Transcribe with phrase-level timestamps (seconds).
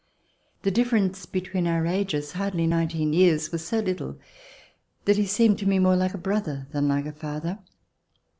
[0.63, 4.17] The difference between our ages, hardly nineteen years, was so little,
[5.05, 7.59] that he seemed to me more like a brother than like a father.